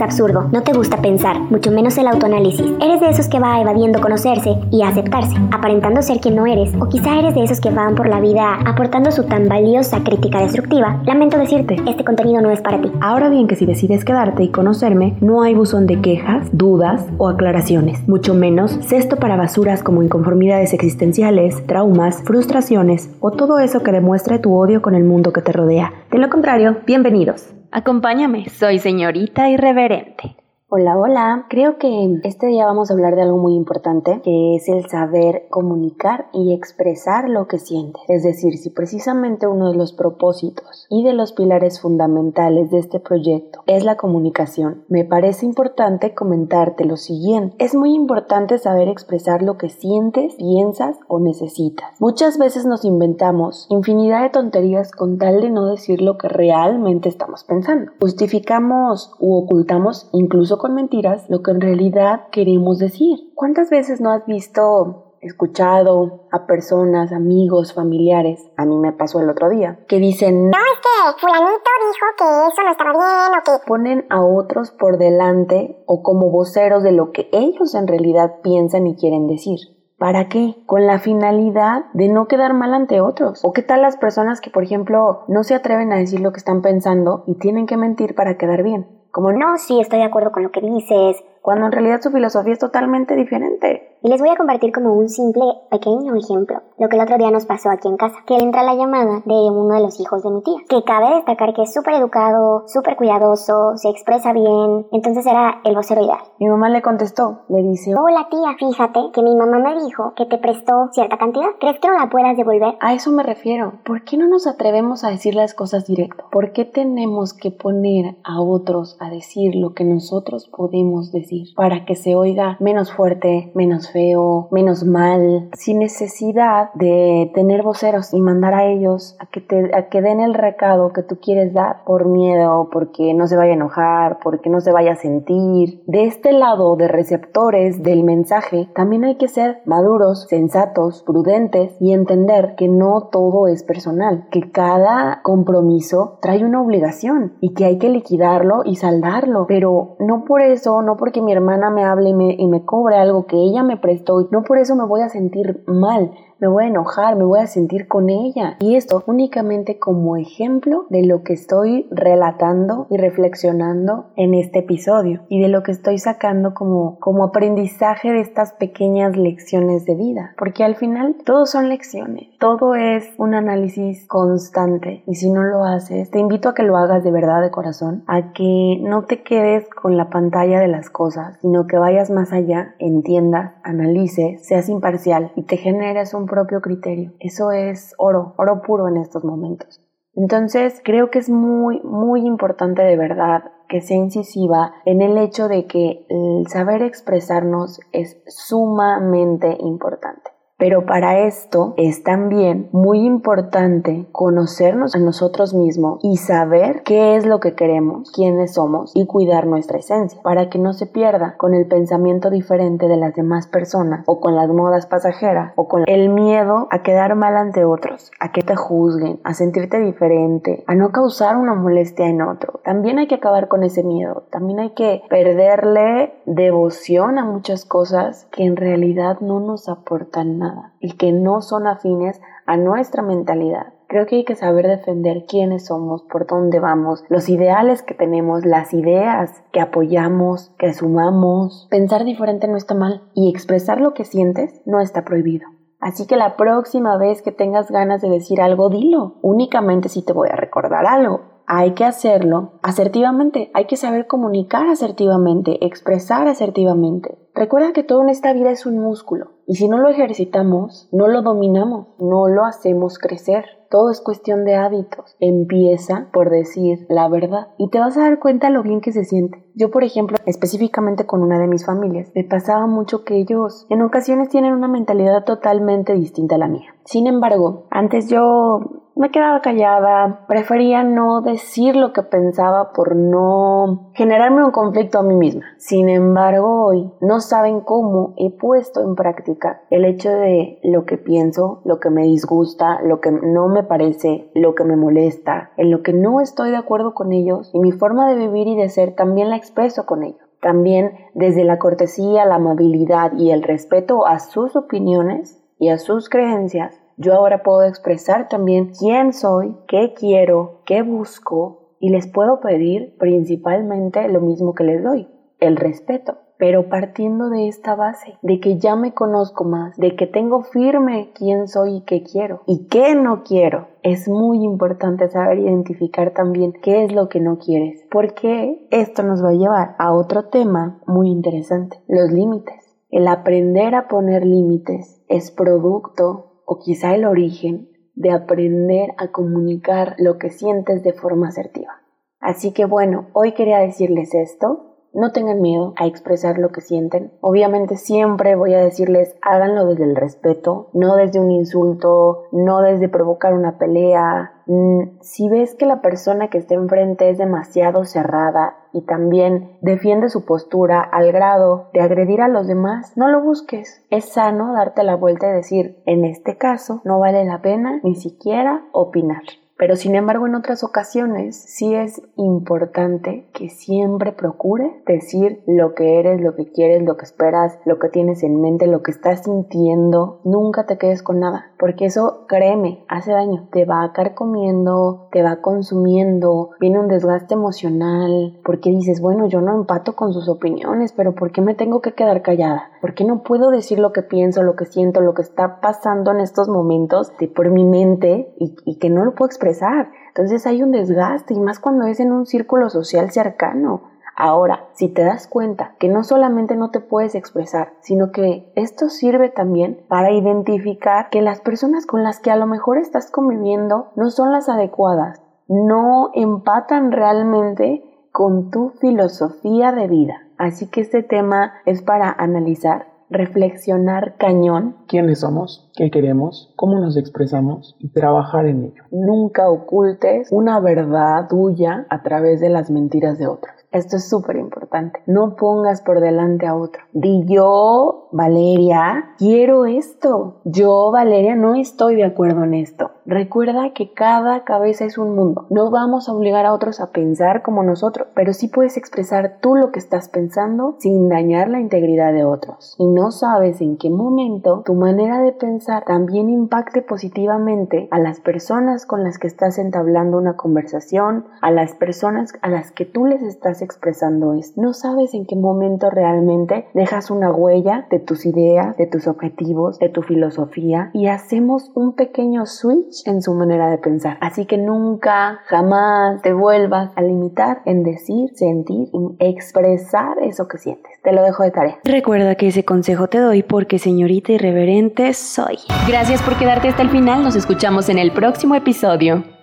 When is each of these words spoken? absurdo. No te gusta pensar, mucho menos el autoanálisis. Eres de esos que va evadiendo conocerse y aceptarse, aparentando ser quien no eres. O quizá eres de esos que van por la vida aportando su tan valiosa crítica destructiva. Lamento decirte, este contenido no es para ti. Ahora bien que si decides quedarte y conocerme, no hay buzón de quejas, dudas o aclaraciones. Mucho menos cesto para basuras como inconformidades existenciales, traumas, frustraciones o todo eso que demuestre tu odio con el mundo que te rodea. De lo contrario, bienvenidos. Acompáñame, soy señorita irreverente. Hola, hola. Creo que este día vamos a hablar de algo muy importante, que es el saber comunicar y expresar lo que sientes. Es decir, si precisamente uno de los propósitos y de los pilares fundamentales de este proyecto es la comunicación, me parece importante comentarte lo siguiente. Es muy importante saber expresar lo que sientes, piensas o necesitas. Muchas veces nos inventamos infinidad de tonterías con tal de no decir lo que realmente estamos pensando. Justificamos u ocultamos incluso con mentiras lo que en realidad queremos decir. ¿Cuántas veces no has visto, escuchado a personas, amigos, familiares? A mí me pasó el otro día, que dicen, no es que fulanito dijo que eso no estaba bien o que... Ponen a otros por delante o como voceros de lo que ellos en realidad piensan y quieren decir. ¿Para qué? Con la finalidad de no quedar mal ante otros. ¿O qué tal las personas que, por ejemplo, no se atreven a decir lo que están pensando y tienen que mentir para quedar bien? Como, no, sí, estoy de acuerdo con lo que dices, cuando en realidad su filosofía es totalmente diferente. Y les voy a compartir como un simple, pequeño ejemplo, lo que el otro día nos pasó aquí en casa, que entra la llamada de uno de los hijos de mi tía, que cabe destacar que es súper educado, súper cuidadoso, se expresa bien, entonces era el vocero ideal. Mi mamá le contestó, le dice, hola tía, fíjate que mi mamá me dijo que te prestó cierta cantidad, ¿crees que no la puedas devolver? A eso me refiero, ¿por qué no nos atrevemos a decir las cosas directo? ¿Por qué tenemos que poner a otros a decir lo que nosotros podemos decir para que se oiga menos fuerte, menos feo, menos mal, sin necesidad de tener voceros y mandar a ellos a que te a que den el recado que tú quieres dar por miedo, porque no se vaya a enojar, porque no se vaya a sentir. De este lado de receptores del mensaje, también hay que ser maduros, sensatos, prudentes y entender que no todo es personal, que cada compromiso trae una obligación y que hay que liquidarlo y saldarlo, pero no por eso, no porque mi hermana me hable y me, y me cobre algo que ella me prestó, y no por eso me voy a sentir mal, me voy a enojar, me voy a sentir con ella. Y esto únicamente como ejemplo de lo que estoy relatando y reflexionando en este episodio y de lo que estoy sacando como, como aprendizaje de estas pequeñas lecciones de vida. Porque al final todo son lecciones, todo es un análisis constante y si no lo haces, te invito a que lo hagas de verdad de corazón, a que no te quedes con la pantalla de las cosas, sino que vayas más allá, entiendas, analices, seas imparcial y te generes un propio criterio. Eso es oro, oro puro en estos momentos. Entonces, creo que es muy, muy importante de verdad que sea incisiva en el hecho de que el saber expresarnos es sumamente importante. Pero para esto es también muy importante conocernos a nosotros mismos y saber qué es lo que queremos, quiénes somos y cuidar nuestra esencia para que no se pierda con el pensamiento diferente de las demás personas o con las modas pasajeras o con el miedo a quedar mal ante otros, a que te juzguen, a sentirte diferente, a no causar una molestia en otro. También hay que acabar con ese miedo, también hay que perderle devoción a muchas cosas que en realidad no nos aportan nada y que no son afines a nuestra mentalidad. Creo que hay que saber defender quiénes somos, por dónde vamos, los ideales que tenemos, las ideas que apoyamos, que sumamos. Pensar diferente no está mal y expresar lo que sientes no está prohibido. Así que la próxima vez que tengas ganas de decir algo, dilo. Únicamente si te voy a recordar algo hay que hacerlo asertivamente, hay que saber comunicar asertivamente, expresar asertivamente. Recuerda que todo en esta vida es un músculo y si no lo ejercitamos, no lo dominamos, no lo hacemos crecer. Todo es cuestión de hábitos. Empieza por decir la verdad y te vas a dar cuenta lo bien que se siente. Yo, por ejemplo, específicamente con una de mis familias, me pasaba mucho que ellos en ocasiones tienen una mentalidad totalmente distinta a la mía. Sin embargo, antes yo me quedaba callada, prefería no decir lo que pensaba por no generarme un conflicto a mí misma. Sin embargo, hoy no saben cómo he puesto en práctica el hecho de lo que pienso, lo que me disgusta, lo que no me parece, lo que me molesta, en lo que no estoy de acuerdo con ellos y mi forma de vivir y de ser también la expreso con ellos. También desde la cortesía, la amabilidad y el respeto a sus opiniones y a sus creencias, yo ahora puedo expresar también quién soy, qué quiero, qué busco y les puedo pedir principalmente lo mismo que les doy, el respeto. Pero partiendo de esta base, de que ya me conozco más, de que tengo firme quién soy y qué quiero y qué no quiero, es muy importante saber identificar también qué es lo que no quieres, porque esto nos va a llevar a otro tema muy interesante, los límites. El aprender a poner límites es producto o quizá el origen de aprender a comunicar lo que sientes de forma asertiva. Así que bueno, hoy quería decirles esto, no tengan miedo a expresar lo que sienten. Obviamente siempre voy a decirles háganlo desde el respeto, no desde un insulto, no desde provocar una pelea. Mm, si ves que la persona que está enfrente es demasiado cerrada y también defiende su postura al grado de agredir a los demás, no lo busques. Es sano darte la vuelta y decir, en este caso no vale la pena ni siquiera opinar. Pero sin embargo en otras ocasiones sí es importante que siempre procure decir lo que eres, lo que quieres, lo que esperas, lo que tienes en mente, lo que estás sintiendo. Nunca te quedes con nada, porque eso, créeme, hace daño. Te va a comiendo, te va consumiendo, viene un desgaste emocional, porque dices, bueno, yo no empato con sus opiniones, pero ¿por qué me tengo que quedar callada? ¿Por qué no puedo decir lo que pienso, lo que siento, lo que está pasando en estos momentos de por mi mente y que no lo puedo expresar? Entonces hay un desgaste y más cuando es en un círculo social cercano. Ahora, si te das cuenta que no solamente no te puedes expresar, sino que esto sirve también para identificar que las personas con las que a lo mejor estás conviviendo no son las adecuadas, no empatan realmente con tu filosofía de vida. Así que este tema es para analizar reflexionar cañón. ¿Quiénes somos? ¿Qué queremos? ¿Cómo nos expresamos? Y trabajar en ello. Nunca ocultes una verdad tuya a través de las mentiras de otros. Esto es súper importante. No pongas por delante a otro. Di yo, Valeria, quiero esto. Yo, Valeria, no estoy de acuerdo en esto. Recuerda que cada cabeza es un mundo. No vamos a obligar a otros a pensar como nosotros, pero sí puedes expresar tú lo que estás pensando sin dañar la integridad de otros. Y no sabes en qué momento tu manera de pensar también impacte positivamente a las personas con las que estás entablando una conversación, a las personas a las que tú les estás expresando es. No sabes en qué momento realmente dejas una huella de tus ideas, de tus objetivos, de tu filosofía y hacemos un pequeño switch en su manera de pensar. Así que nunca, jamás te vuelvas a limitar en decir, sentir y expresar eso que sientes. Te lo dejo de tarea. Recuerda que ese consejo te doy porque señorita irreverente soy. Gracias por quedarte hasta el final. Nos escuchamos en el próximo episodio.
absurdo. 0.00 0.48
No 0.52 0.62
te 0.62 0.72
gusta 0.72 1.00
pensar, 1.02 1.38
mucho 1.50 1.70
menos 1.70 1.96
el 1.98 2.06
autoanálisis. 2.06 2.72
Eres 2.80 3.00
de 3.00 3.10
esos 3.10 3.28
que 3.28 3.38
va 3.38 3.60
evadiendo 3.60 4.00
conocerse 4.00 4.56
y 4.70 4.82
aceptarse, 4.82 5.36
aparentando 5.52 6.02
ser 6.02 6.20
quien 6.20 6.36
no 6.36 6.46
eres. 6.46 6.72
O 6.80 6.88
quizá 6.88 7.18
eres 7.18 7.34
de 7.34 7.44
esos 7.44 7.60
que 7.60 7.70
van 7.70 7.94
por 7.94 8.08
la 8.08 8.20
vida 8.20 8.54
aportando 8.64 9.10
su 9.10 9.24
tan 9.24 9.48
valiosa 9.48 10.02
crítica 10.04 10.40
destructiva. 10.40 11.00
Lamento 11.04 11.38
decirte, 11.38 11.76
este 11.86 12.04
contenido 12.04 12.40
no 12.40 12.50
es 12.50 12.60
para 12.60 12.80
ti. 12.80 12.90
Ahora 13.00 13.28
bien 13.28 13.46
que 13.46 13.56
si 13.56 13.66
decides 13.66 14.04
quedarte 14.04 14.42
y 14.42 14.48
conocerme, 14.48 15.16
no 15.20 15.42
hay 15.42 15.54
buzón 15.54 15.86
de 15.86 16.00
quejas, 16.00 16.48
dudas 16.52 17.04
o 17.18 17.28
aclaraciones. 17.28 18.06
Mucho 18.08 18.34
menos 18.34 18.78
cesto 18.82 19.16
para 19.16 19.36
basuras 19.36 19.82
como 19.82 20.02
inconformidades 20.02 20.72
existenciales, 20.72 21.66
traumas, 21.66 22.22
frustraciones 22.22 23.10
o 23.20 23.30
todo 23.30 23.58
eso 23.58 23.80
que 23.82 23.92
demuestre 23.92 24.38
tu 24.38 24.54
odio 24.54 24.82
con 24.82 24.94
el 24.94 25.04
mundo 25.04 25.32
que 25.32 25.42
te 25.42 25.52
rodea. 25.52 25.92
De 26.10 26.18
lo 26.18 26.28
contrario, 26.28 26.76
bienvenidos. 26.86 27.55
Acompáñame, 27.70 28.48
soy 28.48 28.78
señorita 28.78 29.48
irreverente. 29.48 30.36
Hola, 30.78 30.98
hola. 30.98 31.46
Creo 31.48 31.78
que 31.78 32.20
este 32.22 32.48
día 32.48 32.66
vamos 32.66 32.90
a 32.90 32.92
hablar 32.92 33.16
de 33.16 33.22
algo 33.22 33.38
muy 33.38 33.54
importante, 33.54 34.20
que 34.22 34.56
es 34.56 34.68
el 34.68 34.86
saber 34.90 35.46
comunicar 35.48 36.26
y 36.34 36.52
expresar 36.52 37.30
lo 37.30 37.48
que 37.48 37.58
sientes. 37.58 38.02
Es 38.08 38.22
decir, 38.22 38.58
si 38.58 38.68
precisamente 38.68 39.46
uno 39.46 39.70
de 39.70 39.78
los 39.78 39.94
propósitos 39.94 40.86
y 40.90 41.02
de 41.02 41.14
los 41.14 41.32
pilares 41.32 41.80
fundamentales 41.80 42.70
de 42.70 42.78
este 42.78 43.00
proyecto 43.00 43.62
es 43.66 43.86
la 43.86 43.96
comunicación, 43.96 44.84
me 44.90 45.06
parece 45.06 45.46
importante 45.46 46.12
comentarte 46.12 46.84
lo 46.84 46.98
siguiente. 46.98 47.56
Es 47.58 47.74
muy 47.74 47.94
importante 47.94 48.58
saber 48.58 48.88
expresar 48.88 49.40
lo 49.40 49.56
que 49.56 49.70
sientes, 49.70 50.34
piensas 50.34 50.98
o 51.08 51.20
necesitas. 51.20 51.98
Muchas 52.00 52.36
veces 52.36 52.66
nos 52.66 52.84
inventamos 52.84 53.66
infinidad 53.70 54.24
de 54.24 54.28
tonterías 54.28 54.92
con 54.92 55.16
tal 55.16 55.40
de 55.40 55.48
no 55.48 55.64
decir 55.64 56.02
lo 56.02 56.18
que 56.18 56.28
realmente 56.28 57.08
estamos 57.08 57.44
pensando. 57.44 57.92
Justificamos 57.98 59.14
u 59.18 59.36
ocultamos 59.36 60.10
incluso 60.12 60.58
con 60.58 60.65
mentiras 60.70 61.28
lo 61.28 61.42
que 61.42 61.50
en 61.50 61.60
realidad 61.60 62.28
queremos 62.30 62.78
decir. 62.78 63.32
¿Cuántas 63.34 63.70
veces 63.70 64.00
no 64.00 64.10
has 64.10 64.26
visto, 64.26 65.16
escuchado 65.20 66.28
a 66.32 66.46
personas, 66.46 67.12
amigos, 67.12 67.74
familiares? 67.74 68.50
A 68.56 68.64
mí 68.64 68.76
me 68.76 68.92
pasó 68.92 69.20
el 69.20 69.30
otro 69.30 69.48
día, 69.48 69.80
que 69.88 69.98
dicen, 69.98 70.50
no 70.50 70.58
es 70.58 70.80
que 70.80 71.20
fulanito 71.20 71.70
dijo 71.92 72.06
que 72.18 72.48
eso 72.48 72.62
no 72.62 72.70
estaba 72.70 72.92
bien 72.92 73.38
o 73.38 73.42
que... 73.42 73.66
Ponen 73.66 74.06
a 74.10 74.24
otros 74.24 74.70
por 74.70 74.98
delante 74.98 75.82
o 75.86 76.02
como 76.02 76.30
voceros 76.30 76.82
de 76.82 76.92
lo 76.92 77.12
que 77.12 77.28
ellos 77.32 77.74
en 77.74 77.86
realidad 77.86 78.36
piensan 78.42 78.86
y 78.86 78.96
quieren 78.96 79.26
decir. 79.26 79.58
¿Para 79.98 80.28
qué? 80.28 80.56
Con 80.66 80.86
la 80.86 80.98
finalidad 80.98 81.86
de 81.94 82.08
no 82.08 82.28
quedar 82.28 82.52
mal 82.52 82.74
ante 82.74 83.00
otros. 83.00 83.40
¿O 83.42 83.54
qué 83.54 83.62
tal 83.62 83.80
las 83.80 83.96
personas 83.96 84.42
que, 84.42 84.50
por 84.50 84.62
ejemplo, 84.62 85.24
no 85.26 85.42
se 85.42 85.54
atreven 85.54 85.90
a 85.90 85.96
decir 85.96 86.20
lo 86.20 86.32
que 86.32 86.38
están 86.38 86.60
pensando 86.60 87.24
y 87.26 87.38
tienen 87.38 87.66
que 87.66 87.78
mentir 87.78 88.14
para 88.14 88.36
quedar 88.36 88.62
bien? 88.62 88.95
Como, 89.16 89.32
no, 89.32 89.56
sí, 89.56 89.80
estoy 89.80 90.00
de 90.00 90.04
acuerdo 90.04 90.30
con 90.30 90.42
lo 90.42 90.52
que 90.52 90.60
dices, 90.60 91.24
cuando 91.46 91.66
en 91.66 91.70
realidad 91.70 92.00
su 92.02 92.10
filosofía 92.10 92.54
es 92.54 92.58
totalmente 92.58 93.14
diferente. 93.14 93.96
Y 94.02 94.08
les 94.08 94.20
voy 94.20 94.30
a 94.30 94.36
compartir 94.36 94.72
como 94.72 94.94
un 94.94 95.08
simple, 95.08 95.42
pequeño 95.70 96.16
ejemplo, 96.16 96.60
lo 96.76 96.88
que 96.88 96.96
el 96.96 97.02
otro 97.02 97.18
día 97.18 97.30
nos 97.30 97.46
pasó 97.46 97.70
aquí 97.70 97.86
en 97.86 97.96
casa, 97.96 98.16
que 98.26 98.36
entra 98.36 98.64
la 98.64 98.74
llamada 98.74 99.22
de 99.24 99.34
uno 99.34 99.74
de 99.74 99.80
los 99.80 99.98
hijos 100.00 100.24
de 100.24 100.30
mi 100.30 100.42
tía, 100.42 100.58
que 100.68 100.82
cabe 100.82 101.14
destacar 101.14 101.54
que 101.54 101.62
es 101.62 101.72
súper 101.72 101.94
educado, 101.94 102.64
súper 102.66 102.96
cuidadoso, 102.96 103.76
se 103.76 103.88
expresa 103.88 104.32
bien, 104.32 104.86
entonces 104.90 105.24
era 105.24 105.60
el 105.64 105.76
vocero 105.76 106.02
ideal. 106.02 106.18
Mi 106.40 106.48
mamá 106.48 106.68
le 106.68 106.82
contestó, 106.82 107.42
le 107.48 107.62
dice, 107.62 107.94
hola 107.94 108.26
tía, 108.28 108.56
fíjate 108.58 109.00
que 109.12 109.22
mi 109.22 109.34
mamá 109.36 109.58
me 109.58 109.84
dijo 109.84 110.14
que 110.16 110.26
te 110.26 110.38
prestó 110.38 110.88
cierta 110.92 111.16
cantidad, 111.16 111.50
¿crees 111.60 111.78
que 111.78 111.88
no 111.88 111.94
la 111.94 112.10
puedas 112.10 112.36
devolver? 112.36 112.74
A 112.80 112.92
eso 112.92 113.12
me 113.12 113.22
refiero, 113.22 113.74
¿por 113.84 114.02
qué 114.02 114.16
no 114.16 114.26
nos 114.28 114.48
atrevemos 114.48 115.04
a 115.04 115.10
decir 115.10 115.36
las 115.36 115.54
cosas 115.54 115.86
directo? 115.86 116.24
¿Por 116.30 116.52
qué 116.52 116.64
tenemos 116.64 117.34
que 117.34 117.52
poner 117.52 118.16
a 118.24 118.40
otros 118.40 118.96
a 119.00 119.10
decir 119.10 119.54
lo 119.54 119.74
que 119.74 119.84
nosotros 119.84 120.48
podemos 120.48 121.12
decir 121.12 121.35
para 121.56 121.84
que 121.84 121.94
se 121.94 122.14
oiga 122.14 122.56
menos 122.60 122.92
fuerte, 122.92 123.50
menos 123.54 123.90
feo, 123.90 124.48
menos 124.50 124.84
mal, 124.84 125.48
sin 125.54 125.78
necesidad 125.78 126.72
de 126.74 127.30
tener 127.34 127.62
voceros 127.62 128.12
y 128.12 128.20
mandar 128.20 128.54
a 128.54 128.66
ellos 128.66 129.16
a 129.18 129.26
que 129.26 129.40
te 129.40 129.76
a 129.76 129.88
que 129.88 130.02
den 130.02 130.20
el 130.20 130.34
recado 130.34 130.92
que 130.92 131.02
tú 131.02 131.18
quieres 131.20 131.52
dar 131.52 131.84
por 131.84 132.06
miedo, 132.06 132.68
porque 132.72 133.14
no 133.14 133.26
se 133.26 133.36
vaya 133.36 133.52
a 133.52 133.56
enojar, 133.56 134.18
porque 134.22 134.50
no 134.50 134.60
se 134.60 134.72
vaya 134.72 134.92
a 134.92 134.96
sentir. 134.96 135.82
De 135.86 136.04
este 136.04 136.32
lado 136.32 136.76
de 136.76 136.88
receptores 136.88 137.82
del 137.82 138.04
mensaje, 138.04 138.68
también 138.74 139.04
hay 139.04 139.16
que 139.16 139.28
ser 139.28 139.60
maduros, 139.64 140.26
sensatos, 140.28 141.02
prudentes 141.02 141.76
y 141.80 141.92
entender 141.92 142.54
que 142.56 142.68
no 142.68 143.08
todo 143.10 143.46
es 143.46 143.62
personal, 143.62 144.26
que 144.30 144.50
cada 144.50 145.20
compromiso 145.22 146.18
trae 146.20 146.44
una 146.44 146.62
obligación 146.62 147.34
y 147.40 147.54
que 147.54 147.64
hay 147.64 147.78
que 147.78 147.88
liquidarlo 147.88 148.62
y 148.64 148.76
saldarlo, 148.76 149.46
pero 149.46 149.96
no 149.98 150.24
por 150.24 150.42
eso, 150.42 150.82
no 150.82 150.96
porque 150.96 151.22
mi 151.26 151.32
hermana 151.32 151.68
me 151.70 151.84
hable 151.84 152.10
y 152.10 152.14
me, 152.14 152.34
y 152.38 152.46
me 152.46 152.64
cobre 152.64 152.96
algo 152.96 153.26
que 153.26 153.36
ella 153.36 153.62
me 153.62 153.76
prestó, 153.76 154.22
y 154.22 154.28
no 154.30 154.42
por 154.44 154.58
eso 154.58 154.76
me 154.76 154.86
voy 154.86 155.02
a 155.02 155.10
sentir 155.10 155.62
mal, 155.66 156.12
me 156.38 156.48
voy 156.48 156.64
a 156.64 156.68
enojar, 156.68 157.16
me 157.16 157.24
voy 157.24 157.40
a 157.40 157.46
sentir 157.46 157.88
con 157.88 158.10
ella. 158.10 158.56
Y 158.60 158.76
esto 158.76 159.02
únicamente 159.06 159.78
como 159.78 160.16
ejemplo 160.16 160.86
de 160.90 161.06
lo 161.06 161.22
que 161.22 161.32
estoy 161.32 161.86
relatando 161.90 162.86
y 162.90 162.96
reflexionando 162.96 164.06
en 164.16 164.34
este 164.34 164.60
episodio 164.60 165.22
y 165.28 165.40
de 165.40 165.48
lo 165.48 165.62
que 165.62 165.72
estoy 165.72 165.98
sacando 165.98 166.54
como, 166.54 166.98
como 167.00 167.24
aprendizaje 167.24 168.12
de 168.12 168.20
estas 168.20 168.52
pequeñas 168.52 169.16
lecciones 169.16 169.84
de 169.84 169.94
vida. 169.94 170.34
Porque 170.36 170.64
al 170.64 170.76
final 170.76 171.16
todo 171.24 171.46
son 171.46 171.68
lecciones, 171.68 172.28
todo 172.38 172.74
es 172.74 173.04
un 173.16 173.34
análisis 173.34 174.06
constante 174.06 175.02
y 175.06 175.14
si 175.14 175.30
no 175.30 175.42
lo 175.42 175.64
haces, 175.64 176.10
te 176.10 176.18
invito 176.18 176.50
a 176.50 176.54
que 176.54 176.62
lo 176.62 176.76
hagas 176.76 177.02
de 177.02 177.10
verdad 177.10 177.40
de 177.40 177.50
corazón, 177.50 178.04
a 178.06 178.32
que 178.32 178.78
no 178.82 179.04
te 179.04 179.22
quedes 179.22 179.68
con 179.70 179.96
la 179.96 180.10
pantalla 180.10 180.60
de 180.60 180.68
las 180.68 180.90
cosas, 180.90 181.38
sino 181.40 181.66
que 181.66 181.78
vayas 181.78 182.10
más 182.10 182.32
allá, 182.32 182.74
entiendas, 182.78 183.52
analices, 183.62 184.46
seas 184.46 184.68
imparcial 184.68 185.32
y 185.36 185.42
te 185.42 185.56
generes 185.56 186.14
un 186.14 186.25
propio 186.26 186.60
criterio. 186.60 187.12
Eso 187.20 187.52
es 187.52 187.94
oro, 187.98 188.34
oro 188.36 188.62
puro 188.62 188.88
en 188.88 188.98
estos 188.98 189.24
momentos. 189.24 189.80
Entonces, 190.14 190.80
creo 190.82 191.10
que 191.10 191.18
es 191.18 191.28
muy, 191.28 191.80
muy 191.82 192.26
importante 192.26 192.82
de 192.82 192.96
verdad 192.96 193.52
que 193.68 193.80
sea 193.80 193.96
incisiva 193.96 194.72
en 194.84 195.02
el 195.02 195.18
hecho 195.18 195.48
de 195.48 195.66
que 195.66 196.06
el 196.08 196.46
saber 196.48 196.82
expresarnos 196.82 197.80
es 197.92 198.22
sumamente 198.26 199.56
importante. 199.60 200.35
Pero 200.58 200.86
para 200.86 201.18
esto 201.26 201.74
es 201.76 202.02
también 202.02 202.70
muy 202.72 203.00
importante 203.00 204.06
conocernos 204.10 204.94
a 204.94 204.98
nosotros 204.98 205.52
mismos 205.52 206.00
y 206.02 206.16
saber 206.16 206.82
qué 206.82 207.14
es 207.16 207.26
lo 207.26 207.40
que 207.40 207.54
queremos, 207.54 208.10
quiénes 208.10 208.54
somos 208.54 208.90
y 208.94 209.04
cuidar 209.04 209.46
nuestra 209.46 209.78
esencia 209.78 210.18
para 210.22 210.48
que 210.48 210.58
no 210.58 210.72
se 210.72 210.86
pierda 210.86 211.36
con 211.36 211.52
el 211.52 211.66
pensamiento 211.66 212.30
diferente 212.30 212.88
de 212.88 212.96
las 212.96 213.14
demás 213.14 213.46
personas 213.46 214.02
o 214.06 214.18
con 214.18 214.34
las 214.34 214.48
modas 214.48 214.86
pasajeras 214.86 215.52
o 215.56 215.68
con 215.68 215.84
el 215.86 216.08
miedo 216.08 216.68
a 216.70 216.82
quedar 216.82 217.16
mal 217.16 217.36
ante 217.36 217.66
otros, 217.66 218.10
a 218.18 218.32
que 218.32 218.40
te 218.40 218.56
juzguen, 218.56 219.20
a 219.24 219.34
sentirte 219.34 219.78
diferente, 219.78 220.64
a 220.66 220.74
no 220.74 220.90
causar 220.90 221.36
una 221.36 221.54
molestia 221.54 222.08
en 222.08 222.22
otro. 222.22 222.60
También 222.64 222.98
hay 222.98 223.08
que 223.08 223.16
acabar 223.16 223.48
con 223.48 223.62
ese 223.62 223.82
miedo, 223.82 224.24
también 224.30 224.60
hay 224.60 224.70
que 224.70 225.02
perderle 225.10 226.14
devoción 226.24 227.18
a 227.18 227.26
muchas 227.26 227.66
cosas 227.66 228.26
que 228.30 228.44
en 228.44 228.56
realidad 228.56 229.20
no 229.20 229.38
nos 229.40 229.68
aportan 229.68 230.38
nada 230.38 230.45
y 230.80 230.96
que 230.96 231.12
no 231.12 231.40
son 231.40 231.66
afines 231.66 232.20
a 232.46 232.56
nuestra 232.56 233.02
mentalidad. 233.02 233.74
Creo 233.88 234.06
que 234.06 234.16
hay 234.16 234.24
que 234.24 234.34
saber 234.34 234.66
defender 234.66 235.26
quiénes 235.28 235.66
somos, 235.66 236.02
por 236.02 236.26
dónde 236.26 236.58
vamos, 236.58 237.04
los 237.08 237.28
ideales 237.28 237.82
que 237.82 237.94
tenemos, 237.94 238.44
las 238.44 238.74
ideas 238.74 239.44
que 239.52 239.60
apoyamos, 239.60 240.50
que 240.58 240.72
sumamos. 240.72 241.68
Pensar 241.70 242.04
diferente 242.04 242.48
no 242.48 242.56
está 242.56 242.74
mal 242.74 243.02
y 243.14 243.30
expresar 243.30 243.80
lo 243.80 243.94
que 243.94 244.04
sientes 244.04 244.60
no 244.66 244.80
está 244.80 245.04
prohibido. 245.04 245.48
Así 245.78 246.06
que 246.06 246.16
la 246.16 246.36
próxima 246.36 246.96
vez 246.98 247.22
que 247.22 247.32
tengas 247.32 247.70
ganas 247.70 248.00
de 248.00 248.10
decir 248.10 248.40
algo, 248.40 248.70
dilo. 248.70 249.16
Únicamente 249.22 249.88
si 249.88 250.04
te 250.04 250.12
voy 250.12 250.28
a 250.30 250.36
recordar 250.36 250.86
algo 250.86 251.36
hay 251.46 251.74
que 251.74 251.84
hacerlo 251.84 252.54
asertivamente, 252.62 253.50
hay 253.54 253.66
que 253.66 253.76
saber 253.76 254.06
comunicar 254.06 254.66
asertivamente, 254.68 255.64
expresar 255.64 256.26
asertivamente. 256.26 257.18
Recuerda 257.36 257.74
que 257.74 257.82
todo 257.82 258.00
en 258.00 258.08
esta 258.08 258.32
vida 258.32 258.50
es 258.50 258.64
un 258.64 258.78
músculo 258.78 259.32
y 259.46 259.56
si 259.56 259.68
no 259.68 259.76
lo 259.76 259.90
ejercitamos, 259.90 260.88
no 260.90 261.06
lo 261.06 261.20
dominamos, 261.20 261.88
no 261.98 262.28
lo 262.28 262.46
hacemos 262.46 262.98
crecer. 262.98 263.44
Todo 263.70 263.90
es 263.90 264.00
cuestión 264.00 264.46
de 264.46 264.54
hábitos. 264.54 265.16
Empieza 265.20 266.08
por 266.14 266.30
decir 266.30 266.86
la 266.88 267.08
verdad 267.08 267.48
y 267.58 267.68
te 267.68 267.78
vas 267.78 267.98
a 267.98 268.02
dar 268.02 268.20
cuenta 268.20 268.48
lo 268.48 268.62
bien 268.62 268.80
que 268.80 268.90
se 268.90 269.04
siente. 269.04 269.44
Yo, 269.54 269.70
por 269.70 269.84
ejemplo, 269.84 270.16
específicamente 270.24 271.04
con 271.04 271.22
una 271.22 271.38
de 271.38 271.46
mis 271.46 271.66
familias, 271.66 272.10
me 272.14 272.24
pasaba 272.24 272.66
mucho 272.66 273.04
que 273.04 273.18
ellos 273.18 273.66
en 273.68 273.82
ocasiones 273.82 274.30
tienen 274.30 274.54
una 274.54 274.68
mentalidad 274.68 275.24
totalmente 275.24 275.92
distinta 275.92 276.36
a 276.36 276.38
la 276.38 276.48
mía. 276.48 276.74
Sin 276.86 277.06
embargo, 277.06 277.66
antes 277.70 278.08
yo 278.08 278.85
me 278.96 279.10
quedaba 279.10 279.42
callada, 279.42 280.24
prefería 280.26 280.82
no 280.82 281.20
decir 281.20 281.76
lo 281.76 281.92
que 281.92 282.02
pensaba 282.02 282.72
por 282.72 282.96
no 282.96 283.90
generarme 283.92 284.42
un 284.42 284.52
conflicto 284.52 284.98
a 284.98 285.02
mí 285.02 285.14
misma. 285.14 285.44
Sin 285.58 285.90
embargo, 285.90 286.64
hoy 286.64 286.90
no 287.02 287.20
saben 287.20 287.60
cómo 287.60 288.14
he 288.16 288.30
puesto 288.30 288.80
en 288.80 288.94
práctica 288.94 289.60
el 289.68 289.84
hecho 289.84 290.08
de 290.08 290.58
lo 290.62 290.86
que 290.86 290.96
pienso, 290.96 291.60
lo 291.66 291.78
que 291.78 291.90
me 291.90 292.04
disgusta, 292.04 292.80
lo 292.82 293.02
que 293.02 293.10
no 293.10 293.48
me 293.48 293.62
parece, 293.64 294.30
lo 294.34 294.54
que 294.54 294.64
me 294.64 294.76
molesta, 294.76 295.50
en 295.58 295.70
lo 295.70 295.82
que 295.82 295.92
no 295.92 296.22
estoy 296.22 296.50
de 296.50 296.56
acuerdo 296.56 296.94
con 296.94 297.12
ellos 297.12 297.50
y 297.52 297.60
mi 297.60 297.72
forma 297.72 298.08
de 298.08 298.16
vivir 298.16 298.48
y 298.48 298.56
de 298.56 298.70
ser 298.70 298.94
también 298.94 299.28
la 299.28 299.36
expreso 299.36 299.84
con 299.84 300.04
ellos. 300.04 300.26
También 300.40 300.92
desde 301.12 301.44
la 301.44 301.58
cortesía, 301.58 302.24
la 302.24 302.36
amabilidad 302.36 303.12
y 303.18 303.30
el 303.30 303.42
respeto 303.42 304.06
a 304.06 304.20
sus 304.20 304.56
opiniones 304.56 305.42
y 305.58 305.68
a 305.68 305.78
sus 305.78 306.08
creencias, 306.08 306.80
yo 306.96 307.14
ahora 307.14 307.42
puedo 307.42 307.62
expresar 307.64 308.28
también 308.28 308.72
quién 308.78 309.12
soy, 309.12 309.54
qué 309.68 309.92
quiero, 309.94 310.62
qué 310.64 310.82
busco 310.82 311.74
y 311.78 311.90
les 311.90 312.06
puedo 312.06 312.40
pedir 312.40 312.96
principalmente 312.98 314.08
lo 314.08 314.20
mismo 314.20 314.54
que 314.54 314.64
les 314.64 314.82
doy, 314.82 315.08
el 315.38 315.56
respeto. 315.56 316.18
Pero 316.38 316.68
partiendo 316.68 317.30
de 317.30 317.48
esta 317.48 317.74
base, 317.74 318.18
de 318.20 318.40
que 318.40 318.58
ya 318.58 318.76
me 318.76 318.92
conozco 318.92 319.44
más, 319.44 319.74
de 319.78 319.96
que 319.96 320.06
tengo 320.06 320.42
firme 320.42 321.10
quién 321.14 321.48
soy 321.48 321.76
y 321.76 321.80
qué 321.82 322.02
quiero 322.02 322.42
y 322.46 322.66
qué 322.66 322.94
no 322.94 323.22
quiero, 323.24 323.68
es 323.82 324.06
muy 324.06 324.44
importante 324.44 325.08
saber 325.08 325.38
identificar 325.38 326.12
también 326.12 326.52
qué 326.62 326.84
es 326.84 326.92
lo 326.92 327.08
que 327.08 327.20
no 327.20 327.38
quieres, 327.38 327.86
porque 327.90 328.66
esto 328.70 329.02
nos 329.02 329.24
va 329.24 329.30
a 329.30 329.34
llevar 329.34 329.76
a 329.78 329.94
otro 329.94 330.26
tema 330.26 330.78
muy 330.86 331.08
interesante, 331.08 331.80
los 331.88 332.12
límites. 332.12 332.76
El 332.90 333.08
aprender 333.08 333.74
a 333.74 333.88
poner 333.88 334.24
límites 334.24 335.02
es 335.08 335.30
producto 335.30 336.25
o 336.46 336.58
quizá 336.58 336.94
el 336.94 337.04
origen 337.04 337.68
de 337.94 338.12
aprender 338.12 338.90
a 338.96 339.08
comunicar 339.08 339.96
lo 339.98 340.16
que 340.16 340.30
sientes 340.30 340.82
de 340.82 340.92
forma 340.92 341.28
asertiva. 341.28 341.82
Así 342.20 342.52
que 342.52 342.64
bueno, 342.64 343.08
hoy 343.12 343.32
quería 343.32 343.58
decirles 343.58 344.14
esto, 344.14 344.75
no 344.96 345.12
tengan 345.12 345.40
miedo 345.40 345.74
a 345.76 345.86
expresar 345.86 346.38
lo 346.38 346.50
que 346.50 346.60
sienten. 346.60 347.12
Obviamente 347.20 347.76
siempre 347.76 348.34
voy 348.34 348.54
a 348.54 348.60
decirles 348.60 349.14
háganlo 349.22 349.66
desde 349.66 349.84
el 349.84 349.94
respeto, 349.94 350.68
no 350.72 350.96
desde 350.96 351.20
un 351.20 351.30
insulto, 351.30 352.24
no 352.32 352.62
desde 352.62 352.88
provocar 352.88 353.34
una 353.34 353.58
pelea. 353.58 354.32
Mm, 354.46 354.98
si 355.00 355.28
ves 355.28 355.54
que 355.54 355.66
la 355.66 355.82
persona 355.82 356.28
que 356.28 356.38
está 356.38 356.54
enfrente 356.54 357.10
es 357.10 357.18
demasiado 357.18 357.84
cerrada 357.84 358.56
y 358.72 358.82
también 358.82 359.58
defiende 359.60 360.08
su 360.08 360.24
postura 360.24 360.80
al 360.80 361.12
grado 361.12 361.68
de 361.72 361.80
agredir 361.80 362.22
a 362.22 362.28
los 362.28 362.46
demás, 362.46 362.96
no 362.96 363.08
lo 363.08 363.22
busques. 363.22 363.84
Es 363.90 364.06
sano 364.06 364.54
darte 364.54 364.82
la 364.82 364.96
vuelta 364.96 365.28
y 365.28 365.32
decir, 365.32 365.82
en 365.86 366.04
este 366.04 366.36
caso 366.36 366.80
no 366.84 366.98
vale 366.98 367.24
la 367.24 367.42
pena 367.42 367.80
ni 367.82 367.94
siquiera 367.94 368.64
opinar. 368.72 369.22
Pero 369.58 369.76
sin 369.76 369.94
embargo 369.94 370.26
en 370.26 370.34
otras 370.34 370.62
ocasiones 370.64 371.36
sí 371.36 371.74
es 371.74 372.02
importante 372.16 373.26
que 373.32 373.48
siempre 373.48 374.12
procure 374.12 374.82
decir 374.86 375.42
lo 375.46 375.74
que 375.74 375.98
eres, 375.98 376.20
lo 376.20 376.34
que 376.34 376.50
quieres, 376.50 376.82
lo 376.82 376.96
que 376.96 377.04
esperas, 377.04 377.58
lo 377.64 377.78
que 377.78 377.88
tienes 377.88 378.22
en 378.22 378.40
mente, 378.40 378.66
lo 378.66 378.82
que 378.82 378.90
estás 378.90 379.24
sintiendo. 379.24 380.20
Nunca 380.24 380.66
te 380.66 380.78
quedes 380.78 381.02
con 381.02 381.20
nada, 381.20 381.52
porque 381.58 381.86
eso, 381.86 382.26
créeme, 382.28 382.84
hace 382.88 383.12
daño. 383.12 383.48
Te 383.50 383.64
va 383.64 383.82
a 383.82 383.92
comiendo, 384.14 385.08
te 385.10 385.22
va 385.22 385.40
consumiendo, 385.40 386.50
viene 386.60 386.78
un 386.78 386.88
desgaste 386.88 387.34
emocional, 387.34 388.38
porque 388.44 388.70
dices, 388.70 389.00
bueno, 389.00 389.26
yo 389.26 389.40
no 389.40 389.54
empato 389.54 389.96
con 389.96 390.12
sus 390.12 390.28
opiniones, 390.28 390.92
pero 390.92 391.14
¿por 391.14 391.32
qué 391.32 391.40
me 391.40 391.54
tengo 391.54 391.80
que 391.80 391.92
quedar 391.92 392.22
callada? 392.22 392.70
¿Por 392.86 392.94
qué 392.94 393.04
no 393.04 393.24
puedo 393.24 393.50
decir 393.50 393.80
lo 393.80 393.92
que 393.92 394.02
pienso, 394.02 394.44
lo 394.44 394.54
que 394.54 394.64
siento, 394.64 395.00
lo 395.00 395.12
que 395.12 395.22
está 395.22 395.60
pasando 395.60 396.12
en 396.12 396.20
estos 396.20 396.48
momentos 396.48 397.10
de 397.18 397.26
por 397.26 397.50
mi 397.50 397.64
mente 397.64 398.32
y 398.38 398.78
que 398.78 398.90
no 398.90 399.04
lo 399.04 399.16
puedo 399.16 399.26
expresar? 399.26 399.90
Entonces 400.06 400.46
hay 400.46 400.62
un 400.62 400.70
desgaste 400.70 401.34
y 401.34 401.40
más 401.40 401.58
cuando 401.58 401.86
es 401.86 401.98
en 401.98 402.12
un 402.12 402.26
círculo 402.26 402.70
social 402.70 403.10
cercano. 403.10 403.90
Ahora, 404.14 404.68
si 404.74 404.86
te 404.88 405.02
das 405.02 405.26
cuenta 405.26 405.74
que 405.80 405.88
no 405.88 406.04
solamente 406.04 406.54
no 406.54 406.70
te 406.70 406.78
puedes 406.78 407.16
expresar, 407.16 407.72
sino 407.80 408.12
que 408.12 408.52
esto 408.54 408.88
sirve 408.88 409.30
también 409.30 409.84
para 409.88 410.12
identificar 410.12 411.10
que 411.10 411.22
las 411.22 411.40
personas 411.40 411.86
con 411.86 412.04
las 412.04 412.20
que 412.20 412.30
a 412.30 412.36
lo 412.36 412.46
mejor 412.46 412.78
estás 412.78 413.10
conviviendo 413.10 413.88
no 413.96 414.10
son 414.10 414.30
las 414.30 414.48
adecuadas, 414.48 415.20
no 415.48 416.12
empatan 416.14 416.92
realmente 416.92 417.82
con 418.12 418.52
tu 418.52 418.70
filosofía 418.80 419.72
de 419.72 419.88
vida. 419.88 420.25
Así 420.38 420.66
que 420.66 420.80
este 420.80 421.02
tema 421.02 421.54
es 421.64 421.82
para 421.82 422.10
analizar 422.10 422.88
reflexionar 423.08 424.16
cañón. 424.18 424.76
¿Quiénes 424.88 425.20
somos? 425.20 425.70
¿Qué 425.76 425.90
queremos? 425.90 426.52
¿Cómo 426.56 426.78
nos 426.80 426.96
expresamos? 426.96 427.76
Y 427.78 427.88
trabajar 427.90 428.46
en 428.46 428.64
ello. 428.64 428.82
Nunca 428.90 429.48
ocultes 429.48 430.28
una 430.30 430.60
verdad 430.60 431.28
tuya 431.28 431.86
a 431.88 432.02
través 432.02 432.40
de 432.40 432.48
las 432.48 432.70
mentiras 432.70 433.18
de 433.18 433.26
otros. 433.26 433.54
Esto 433.70 433.96
es 433.96 434.08
súper 434.08 434.36
importante. 434.36 434.65
No 435.06 435.36
pongas 435.36 435.80
por 435.82 436.00
delante 436.00 436.46
a 436.46 436.54
otro. 436.54 436.82
Di 436.92 437.24
yo, 437.26 438.08
Valeria, 438.12 439.14
quiero 439.18 439.66
esto. 439.66 440.36
Yo, 440.44 440.90
Valeria, 440.90 441.34
no 441.34 441.54
estoy 441.54 441.96
de 441.96 442.04
acuerdo 442.04 442.44
en 442.44 442.54
esto. 442.54 442.90
Recuerda 443.04 443.72
que 443.72 443.92
cada 443.92 444.44
cabeza 444.44 444.84
es 444.84 444.98
un 444.98 445.14
mundo. 445.14 445.46
No 445.50 445.70
vamos 445.70 446.08
a 446.08 446.12
obligar 446.12 446.46
a 446.46 446.52
otros 446.52 446.80
a 446.80 446.90
pensar 446.90 447.42
como 447.42 447.62
nosotros, 447.62 448.08
pero 448.14 448.32
sí 448.32 448.48
puedes 448.48 448.76
expresar 448.76 449.38
tú 449.40 449.54
lo 449.54 449.70
que 449.70 449.78
estás 449.78 450.08
pensando 450.08 450.76
sin 450.78 451.08
dañar 451.08 451.48
la 451.48 451.60
integridad 451.60 452.12
de 452.12 452.24
otros. 452.24 452.74
Y 452.78 452.86
no 452.86 453.10
sabes 453.10 453.60
en 453.60 453.76
qué 453.76 453.90
momento 453.90 454.62
tu 454.64 454.74
manera 454.74 455.20
de 455.20 455.32
pensar 455.32 455.84
también 455.84 456.30
impacte 456.30 456.82
positivamente 456.82 457.88
a 457.90 457.98
las 457.98 458.20
personas 458.20 458.86
con 458.86 459.04
las 459.04 459.18
que 459.18 459.28
estás 459.28 459.58
entablando 459.58 460.18
una 460.18 460.36
conversación, 460.36 461.26
a 461.40 461.50
las 461.50 461.74
personas 461.74 462.32
a 462.42 462.48
las 462.48 462.72
que 462.72 462.84
tú 462.84 463.06
les 463.06 463.22
estás 463.22 463.62
expresando 463.62 464.34
es. 464.34 464.56
No 464.66 464.72
sabes 464.72 465.14
en 465.14 465.26
qué 465.26 465.36
momento 465.36 465.90
realmente 465.90 466.66
dejas 466.74 467.12
una 467.12 467.30
huella 467.30 467.86
de 467.88 468.00
tus 468.00 468.26
ideas, 468.26 468.76
de 468.76 468.88
tus 468.88 469.06
objetivos, 469.06 469.78
de 469.78 469.88
tu 469.88 470.02
filosofía 470.02 470.90
y 470.92 471.06
hacemos 471.06 471.70
un 471.74 471.92
pequeño 471.92 472.46
switch 472.46 473.06
en 473.06 473.22
su 473.22 473.32
manera 473.34 473.70
de 473.70 473.78
pensar. 473.78 474.18
Así 474.20 474.44
que 474.44 474.58
nunca, 474.58 475.38
jamás 475.46 476.20
te 476.22 476.32
vuelvas 476.32 476.90
a 476.96 477.02
limitar 477.02 477.62
en 477.64 477.84
decir, 477.84 478.30
sentir 478.34 478.88
y 478.92 479.14
expresar 479.20 480.18
eso 480.24 480.48
que 480.48 480.58
sientes. 480.58 481.00
Te 481.00 481.12
lo 481.12 481.22
dejo 481.22 481.44
de 481.44 481.52
tarea. 481.52 481.78
Recuerda 481.84 482.34
que 482.34 482.48
ese 482.48 482.64
consejo 482.64 483.06
te 483.06 483.18
doy 483.18 483.44
porque 483.44 483.78
señorita 483.78 484.32
irreverente 484.32 485.14
soy. 485.14 485.58
Gracias 485.86 486.20
por 486.22 486.36
quedarte 486.36 486.66
hasta 486.66 486.82
el 486.82 486.90
final. 486.90 487.22
Nos 487.22 487.36
escuchamos 487.36 487.88
en 487.88 487.98
el 487.98 488.10
próximo 488.10 488.56
episodio. 488.56 489.35